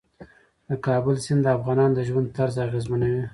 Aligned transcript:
د 0.67 0.69
کابل 0.85 1.15
سیند 1.25 1.41
د 1.43 1.47
افغانانو 1.57 1.95
د 1.97 1.99
ژوند 2.07 2.27
طرز 2.37 2.55
اغېزمنوي. 2.67 3.23